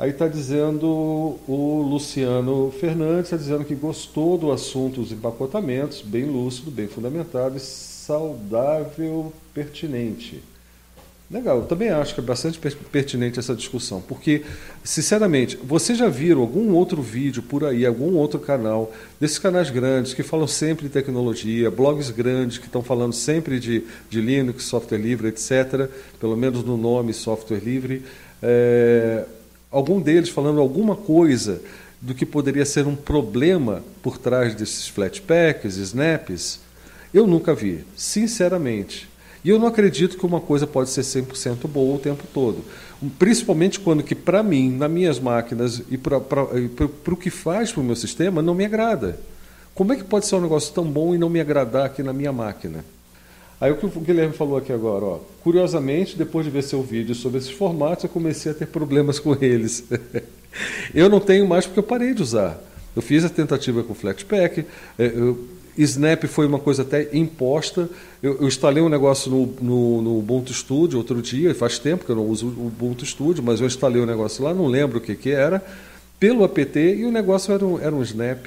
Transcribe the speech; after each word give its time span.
Aí 0.00 0.08
está 0.08 0.26
dizendo 0.26 0.86
o 1.46 1.86
Luciano 1.86 2.72
Fernandes, 2.80 3.24
está 3.24 3.36
dizendo 3.36 3.66
que 3.66 3.74
gostou 3.74 4.38
do 4.38 4.50
assunto 4.50 5.02
dos 5.02 5.12
empacotamentos, 5.12 6.00
bem 6.00 6.24
lúcido, 6.24 6.70
bem 6.70 6.88
fundamentado 6.88 7.58
e 7.58 7.60
saudável, 7.60 9.30
pertinente. 9.52 10.42
Legal, 11.30 11.58
eu 11.58 11.66
também 11.66 11.90
acho 11.90 12.14
que 12.14 12.20
é 12.20 12.22
bastante 12.22 12.58
pertinente 12.58 13.38
essa 13.38 13.54
discussão, 13.54 14.00
porque, 14.00 14.42
sinceramente, 14.82 15.58
vocês 15.62 15.98
já 15.98 16.08
viram 16.08 16.40
algum 16.40 16.72
outro 16.72 17.02
vídeo 17.02 17.42
por 17.42 17.62
aí, 17.62 17.84
algum 17.84 18.16
outro 18.16 18.40
canal, 18.40 18.90
desses 19.20 19.38
canais 19.38 19.68
grandes 19.68 20.14
que 20.14 20.22
falam 20.22 20.46
sempre 20.46 20.86
de 20.86 20.92
tecnologia, 20.94 21.70
blogs 21.70 22.08
grandes 22.08 22.56
que 22.56 22.64
estão 22.64 22.82
falando 22.82 23.12
sempre 23.12 23.60
de, 23.60 23.84
de 24.08 24.20
Linux, 24.22 24.64
software 24.64 24.96
livre, 24.98 25.28
etc., 25.28 25.90
pelo 26.18 26.38
menos 26.38 26.64
no 26.64 26.78
nome 26.78 27.12
software 27.12 27.60
livre, 27.62 28.02
é, 28.42 29.26
algum 29.70 30.00
deles 30.00 30.28
falando 30.28 30.60
alguma 30.60 30.96
coisa 30.96 31.62
do 32.00 32.14
que 32.14 32.24
poderia 32.24 32.64
ser 32.64 32.86
um 32.86 32.96
problema 32.96 33.82
por 34.02 34.18
trás 34.18 34.54
desses 34.54 34.88
flatpaks, 34.88 35.76
snaps, 35.76 36.60
eu 37.12 37.26
nunca 37.26 37.54
vi, 37.54 37.84
sinceramente. 37.94 39.08
E 39.44 39.48
eu 39.48 39.58
não 39.58 39.66
acredito 39.66 40.18
que 40.18 40.26
uma 40.26 40.40
coisa 40.40 40.66
pode 40.66 40.90
ser 40.90 41.02
100% 41.02 41.66
boa 41.66 41.96
o 41.96 41.98
tempo 41.98 42.24
todo. 42.32 42.64
Principalmente 43.18 43.80
quando 43.80 44.02
que, 44.02 44.14
para 44.14 44.42
mim, 44.42 44.70
nas 44.70 44.90
minhas 44.90 45.18
máquinas 45.18 45.82
e 45.90 45.96
para 45.96 46.18
o 46.18 47.16
que 47.16 47.30
faz 47.30 47.72
para 47.72 47.80
o 47.80 47.84
meu 47.84 47.96
sistema, 47.96 48.42
não 48.42 48.54
me 48.54 48.64
agrada. 48.64 49.18
Como 49.74 49.92
é 49.92 49.96
que 49.96 50.04
pode 50.04 50.26
ser 50.26 50.34
um 50.34 50.42
negócio 50.42 50.74
tão 50.74 50.84
bom 50.84 51.14
e 51.14 51.18
não 51.18 51.30
me 51.30 51.40
agradar 51.40 51.86
aqui 51.86 52.02
na 52.02 52.12
minha 52.12 52.32
máquina? 52.32 52.84
Aí 53.60 53.70
o 53.70 53.76
que 53.76 53.84
o 53.84 53.88
Guilherme 53.88 54.32
falou 54.32 54.56
aqui 54.56 54.72
agora, 54.72 55.04
ó, 55.04 55.18
curiosamente, 55.42 56.16
depois 56.16 56.46
de 56.46 56.50
ver 56.50 56.62
seu 56.62 56.82
vídeo 56.82 57.14
sobre 57.14 57.38
esses 57.38 57.50
formatos, 57.50 58.04
eu 58.04 58.10
comecei 58.10 58.52
a 58.52 58.54
ter 58.54 58.66
problemas 58.66 59.18
com 59.18 59.36
eles. 59.38 59.84
eu 60.94 61.08
não 61.10 61.20
tenho 61.20 61.46
mais 61.46 61.66
porque 61.66 61.78
eu 61.78 61.84
parei 61.84 62.14
de 62.14 62.22
usar. 62.22 62.58
Eu 62.96 63.02
fiz 63.02 63.24
a 63.24 63.28
tentativa 63.28 63.82
com 63.82 63.92
o 63.92 63.94
Flatpak, 63.94 64.64
é, 64.98 65.06
eu 65.06 65.38
Snap 65.76 66.24
foi 66.24 66.46
uma 66.46 66.58
coisa 66.58 66.82
até 66.82 67.08
imposta. 67.12 67.88
Eu, 68.22 68.38
eu 68.40 68.48
instalei 68.48 68.82
um 68.82 68.88
negócio 68.88 69.30
no, 69.30 69.46
no, 69.60 70.02
no, 70.02 70.18
Ubuntu 70.18 70.52
Studio 70.52 70.98
outro 70.98 71.22
dia, 71.22 71.54
faz 71.54 71.78
tempo 71.78 72.04
que 72.04 72.10
eu 72.10 72.16
não 72.16 72.26
uso 72.26 72.46
o 72.46 72.66
Ubuntu 72.66 73.04
Studio, 73.06 73.42
mas 73.42 73.60
eu 73.60 73.66
instalei 73.66 74.00
um 74.02 74.06
negócio 74.06 74.44
lá, 74.44 74.52
não 74.52 74.66
lembro 74.66 74.98
o 74.98 75.00
que, 75.00 75.14
que 75.14 75.30
era, 75.30 75.64
pelo 76.18 76.44
apt 76.44 76.78
e 76.78 77.04
o 77.04 77.10
negócio 77.10 77.52
era 77.54 77.64
um, 77.64 77.78
era 77.78 77.94
um 77.94 78.02
Snap. 78.02 78.46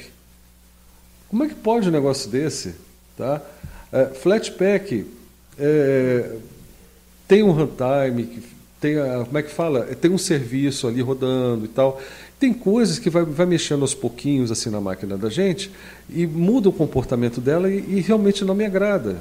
Como 1.30 1.44
é 1.44 1.48
que 1.48 1.56
pode 1.56 1.90
um 1.90 1.92
negócio 1.92 2.30
desse? 2.30 2.76
Tá? 3.18 3.42
É, 3.94 4.06
Flatpak 4.08 5.06
é, 5.60 6.32
tem 7.28 7.44
um 7.44 7.52
runtime, 7.52 8.42
tem 8.82 8.98
a, 8.98 9.24
como 9.24 9.38
é 9.38 9.44
que 9.44 9.52
fala? 9.52 9.82
Tem 9.84 10.10
um 10.10 10.18
serviço 10.18 10.88
ali 10.88 11.00
rodando 11.00 11.66
e 11.66 11.68
tal. 11.68 12.02
Tem 12.40 12.52
coisas 12.52 12.98
que 12.98 13.08
vai, 13.08 13.24
vai 13.24 13.46
mexendo 13.46 13.84
aos 13.84 13.94
pouquinhos 13.94 14.52
assim 14.52 14.72
na 14.72 14.82
máquina 14.82 15.16
da 15.16 15.30
gente 15.30 15.72
e 16.10 16.26
muda 16.26 16.70
o 16.70 16.74
comportamento 16.74 17.40
dela 17.40 17.70
e, 17.70 17.78
e 17.88 18.02
realmente 18.02 18.44
não 18.44 18.56
me 18.56 18.66
agrada. 18.66 19.18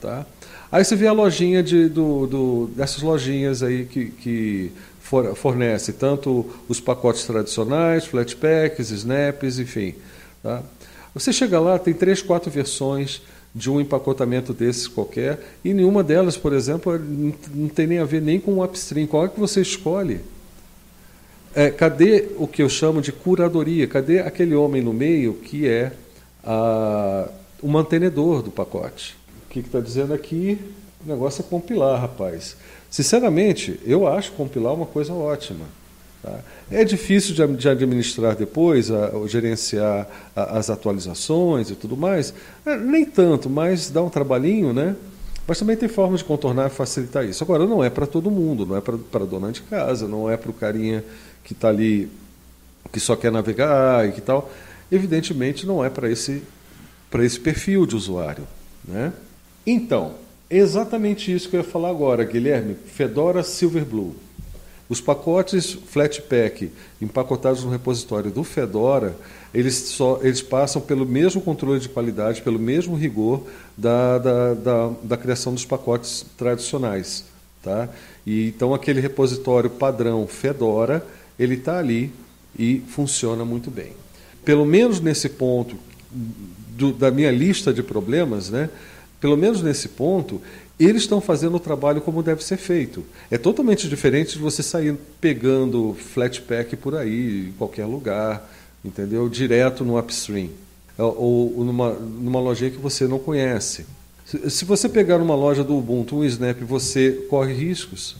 Tá? 0.00 0.26
Aí 0.72 0.84
você 0.84 0.96
vê 0.96 1.06
a 1.06 1.12
lojinha 1.12 1.62
de, 1.62 1.88
do, 1.88 2.26
do, 2.26 2.70
dessas 2.74 3.02
lojinhas 3.02 3.62
aí 3.62 3.84
que, 3.86 4.06
que 4.06 4.72
fornece 5.36 5.92
tanto 5.92 6.44
os 6.68 6.80
pacotes 6.80 7.24
tradicionais, 7.24 8.06
flatpaks, 8.06 8.90
snaps, 8.90 9.60
enfim. 9.60 9.94
Tá? 10.42 10.64
Você 11.14 11.32
chega 11.32 11.60
lá, 11.60 11.78
tem 11.78 11.94
três, 11.94 12.20
quatro 12.20 12.50
versões 12.50 13.22
de 13.56 13.70
um 13.70 13.80
empacotamento 13.80 14.52
desses 14.52 14.86
qualquer, 14.86 15.40
e 15.64 15.72
nenhuma 15.72 16.04
delas, 16.04 16.36
por 16.36 16.52
exemplo, 16.52 16.92
não 17.54 17.68
tem 17.68 17.86
nem 17.86 17.98
a 17.98 18.04
ver 18.04 18.20
nem 18.20 18.38
com 18.38 18.58
o 18.58 18.62
upstream. 18.62 19.06
Qual 19.06 19.24
é 19.24 19.28
que 19.28 19.40
você 19.40 19.62
escolhe? 19.62 20.20
É, 21.54 21.70
cadê 21.70 22.28
o 22.36 22.46
que 22.46 22.62
eu 22.62 22.68
chamo 22.68 23.00
de 23.00 23.10
curadoria? 23.10 23.86
Cadê 23.86 24.20
aquele 24.20 24.54
homem 24.54 24.82
no 24.82 24.92
meio 24.92 25.32
que 25.32 25.66
é 25.66 25.90
a, 26.44 27.30
o 27.62 27.66
mantenedor 27.66 28.42
do 28.42 28.50
pacote? 28.50 29.16
O 29.46 29.48
que 29.48 29.60
está 29.60 29.80
dizendo 29.80 30.12
aqui? 30.12 30.58
O 31.02 31.08
negócio 31.08 31.40
é 31.40 31.48
compilar, 31.48 31.98
rapaz. 31.98 32.58
Sinceramente, 32.90 33.80
eu 33.86 34.06
acho 34.06 34.32
compilar 34.32 34.74
uma 34.74 34.84
coisa 34.84 35.14
ótima. 35.14 35.64
Tá? 36.22 36.40
É 36.70 36.84
difícil 36.84 37.34
de, 37.34 37.68
administrar 37.68 38.34
depois, 38.34 38.90
a, 38.90 39.08
a 39.08 39.26
gerenciar 39.26 40.08
a, 40.34 40.58
as 40.58 40.70
atualizações 40.70 41.70
e 41.70 41.74
tudo 41.74 41.96
mais. 41.96 42.34
É, 42.64 42.76
nem 42.76 43.04
tanto, 43.04 43.48
mas 43.48 43.90
dá 43.90 44.02
um 44.02 44.10
trabalhinho, 44.10 44.72
né? 44.72 44.96
Mas 45.46 45.58
também 45.58 45.76
tem 45.76 45.88
formas 45.88 46.20
de 46.20 46.24
contornar 46.24 46.66
e 46.66 46.70
facilitar 46.70 47.24
isso. 47.24 47.44
Agora, 47.44 47.64
não 47.66 47.82
é 47.82 47.88
para 47.88 48.06
todo 48.06 48.30
mundo, 48.30 48.66
não 48.66 48.76
é 48.76 48.80
para 48.80 48.96
a 48.96 49.26
dona 49.26 49.52
de 49.52 49.62
casa, 49.62 50.08
não 50.08 50.28
é 50.28 50.36
para 50.36 50.50
o 50.50 50.54
carinha 50.54 51.04
que 51.44 51.52
está 51.52 51.68
ali, 51.68 52.10
que 52.92 52.98
só 52.98 53.14
quer 53.14 53.30
navegar 53.30 54.08
e 54.08 54.12
que 54.12 54.20
tal, 54.20 54.50
evidentemente 54.90 55.64
não 55.64 55.84
é 55.84 55.88
para 55.88 56.10
esse, 56.10 56.42
esse 57.20 57.38
perfil 57.38 57.86
de 57.86 57.94
usuário. 57.94 58.44
Né? 58.84 59.12
Então, 59.64 60.14
exatamente 60.50 61.32
isso 61.32 61.48
que 61.48 61.54
eu 61.54 61.60
ia 61.60 61.66
falar 61.66 61.90
agora, 61.90 62.24
Guilherme. 62.24 62.74
Fedora 62.74 63.44
Silverblue. 63.44 64.25
Os 64.88 65.00
pacotes 65.00 65.72
Flatpak 65.72 66.70
empacotados 67.02 67.64
no 67.64 67.70
repositório 67.70 68.30
do 68.30 68.44
Fedora, 68.44 69.16
eles, 69.52 69.74
só, 69.74 70.20
eles 70.22 70.40
passam 70.40 70.80
pelo 70.80 71.04
mesmo 71.04 71.40
controle 71.40 71.80
de 71.80 71.88
qualidade, 71.88 72.42
pelo 72.42 72.58
mesmo 72.58 72.94
rigor 72.94 73.42
da, 73.76 74.18
da, 74.18 74.54
da, 74.54 74.90
da 75.02 75.16
criação 75.16 75.52
dos 75.52 75.64
pacotes 75.64 76.24
tradicionais. 76.36 77.24
Tá? 77.62 77.88
E, 78.24 78.48
então, 78.48 78.72
aquele 78.72 79.00
repositório 79.00 79.68
padrão 79.70 80.26
Fedora, 80.26 81.04
ele 81.38 81.54
está 81.54 81.78
ali 81.78 82.12
e 82.56 82.82
funciona 82.88 83.44
muito 83.44 83.70
bem. 83.70 83.92
Pelo 84.44 84.64
menos 84.64 85.00
nesse 85.00 85.28
ponto 85.28 85.76
do, 86.68 86.92
da 86.92 87.10
minha 87.10 87.30
lista 87.32 87.72
de 87.72 87.82
problemas, 87.82 88.50
né, 88.50 88.70
pelo 89.20 89.36
menos 89.36 89.62
nesse 89.62 89.88
ponto, 89.88 90.40
eles 90.78 91.02
estão 91.02 91.20
fazendo 91.20 91.56
o 91.56 91.60
trabalho 91.60 92.00
como 92.00 92.22
deve 92.22 92.44
ser 92.44 92.56
feito. 92.56 93.04
É 93.30 93.38
totalmente 93.38 93.88
diferente 93.88 94.32
de 94.32 94.38
você 94.38 94.62
sair 94.62 94.94
pegando 95.20 95.96
flatpak 96.12 96.76
por 96.76 96.94
aí, 96.94 97.48
em 97.48 97.52
qualquer 97.52 97.86
lugar, 97.86 98.50
entendeu? 98.84 99.28
Direto 99.28 99.84
no 99.84 99.98
upstream. 99.98 100.50
Ou, 100.98 101.58
ou 101.58 101.64
numa, 101.64 101.92
numa 101.92 102.40
lojinha 102.40 102.70
que 102.70 102.78
você 102.78 103.06
não 103.06 103.18
conhece. 103.18 103.86
Se, 104.24 104.50
se 104.50 104.64
você 104.64 104.88
pegar 104.88 105.18
numa 105.18 105.34
loja 105.34 105.64
do 105.64 105.76
Ubuntu 105.76 106.16
um 106.16 106.24
Snap, 106.24 106.58
você 106.60 107.26
corre 107.30 107.54
riscos. 107.54 108.16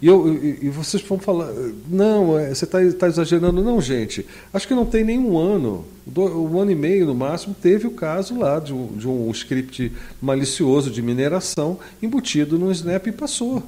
E, 0.00 0.06
eu, 0.08 0.28
e, 0.34 0.68
vocês 0.68 1.02
vão 1.02 1.18
falar, 1.18 1.50
não, 1.88 2.38
é, 2.38 2.54
você 2.54 2.64
está 2.64 2.78
tá 2.98 3.06
exagerando. 3.06 3.62
Não, 3.62 3.80
gente, 3.80 4.26
acho 4.52 4.68
que 4.68 4.74
não 4.74 4.84
tem 4.84 5.02
nenhum 5.02 5.38
ano, 5.38 5.86
um 6.14 6.60
ano 6.60 6.70
e 6.70 6.74
meio 6.74 7.06
no 7.06 7.14
máximo, 7.14 7.56
teve 7.60 7.86
o 7.86 7.92
caso 7.92 8.38
lá 8.38 8.58
de 8.58 8.74
um, 8.74 8.88
de 8.88 9.08
um 9.08 9.30
script 9.30 9.90
malicioso 10.20 10.90
de 10.90 11.00
mineração 11.00 11.78
embutido 12.02 12.58
no 12.58 12.70
Snap 12.70 13.06
e 13.06 13.12
passou. 13.12 13.62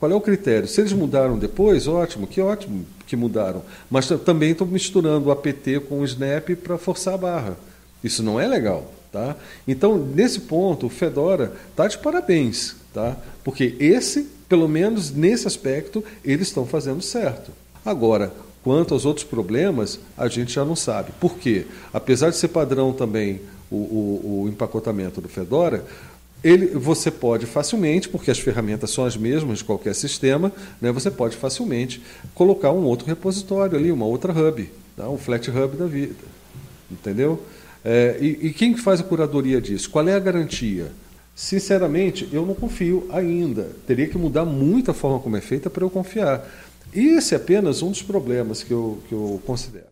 Qual 0.00 0.10
é 0.10 0.14
o 0.16 0.20
critério? 0.20 0.66
Se 0.66 0.80
eles 0.80 0.92
mudaram 0.92 1.38
depois, 1.38 1.86
ótimo, 1.86 2.26
que 2.26 2.40
ótimo 2.40 2.84
que 3.06 3.14
mudaram. 3.14 3.62
Mas 3.88 4.08
também 4.24 4.50
estão 4.50 4.66
misturando 4.66 5.28
o 5.28 5.30
apt 5.30 5.78
com 5.88 6.00
o 6.00 6.04
Snap 6.04 6.50
para 6.56 6.76
forçar 6.76 7.14
a 7.14 7.18
barra. 7.18 7.56
Isso 8.02 8.20
não 8.20 8.40
é 8.40 8.48
legal. 8.48 8.92
Tá? 9.12 9.36
Então, 9.68 9.98
nesse 9.98 10.40
ponto, 10.40 10.86
o 10.86 10.88
Fedora 10.88 11.52
está 11.70 11.86
de 11.86 11.98
parabéns, 11.98 12.74
tá? 12.94 13.14
porque 13.44 13.76
esse 13.78 14.26
pelo 14.52 14.68
menos 14.68 15.10
nesse 15.10 15.46
aspecto, 15.46 16.04
eles 16.22 16.48
estão 16.48 16.66
fazendo 16.66 17.00
certo. 17.00 17.50
Agora, 17.82 18.34
quanto 18.62 18.92
aos 18.92 19.06
outros 19.06 19.24
problemas, 19.24 19.98
a 20.14 20.28
gente 20.28 20.52
já 20.52 20.62
não 20.62 20.76
sabe. 20.76 21.10
Por 21.18 21.38
quê? 21.38 21.64
Apesar 21.90 22.28
de 22.28 22.36
ser 22.36 22.48
padrão 22.48 22.92
também 22.92 23.40
o, 23.70 23.76
o, 23.76 24.42
o 24.42 24.48
empacotamento 24.50 25.22
do 25.22 25.28
Fedora, 25.30 25.86
ele, 26.44 26.66
você 26.66 27.10
pode 27.10 27.46
facilmente, 27.46 28.10
porque 28.10 28.30
as 28.30 28.38
ferramentas 28.38 28.90
são 28.90 29.06
as 29.06 29.16
mesmas 29.16 29.60
de 29.60 29.64
qualquer 29.64 29.94
sistema, 29.94 30.52
né, 30.82 30.92
você 30.92 31.10
pode 31.10 31.34
facilmente 31.34 32.02
colocar 32.34 32.72
um 32.72 32.84
outro 32.84 33.06
repositório 33.06 33.78
ali, 33.78 33.90
uma 33.90 34.04
outra 34.04 34.34
hub, 34.34 34.68
tá? 34.94 35.08
um 35.08 35.16
flat 35.16 35.50
hub 35.50 35.78
da 35.78 35.86
vida. 35.86 36.14
Entendeu? 36.90 37.42
É, 37.82 38.18
e, 38.20 38.48
e 38.48 38.52
quem 38.52 38.76
faz 38.76 39.00
a 39.00 39.02
curadoria 39.02 39.62
disso? 39.62 39.88
Qual 39.88 40.06
é 40.06 40.12
a 40.12 40.20
garantia? 40.20 40.92
Sinceramente, 41.34 42.28
eu 42.32 42.44
não 42.44 42.54
confio 42.54 43.08
ainda. 43.10 43.70
Teria 43.86 44.08
que 44.08 44.18
mudar 44.18 44.44
muito 44.44 44.90
a 44.90 44.94
forma 44.94 45.18
como 45.18 45.36
é 45.36 45.40
feita 45.40 45.70
para 45.70 45.84
eu 45.84 45.90
confiar. 45.90 46.46
E 46.92 47.16
esse 47.16 47.34
é 47.34 47.36
apenas 47.36 47.82
um 47.82 47.90
dos 47.90 48.02
problemas 48.02 48.62
que 48.62 48.70
eu, 48.70 48.98
que 49.08 49.14
eu 49.14 49.40
considero. 49.46 49.91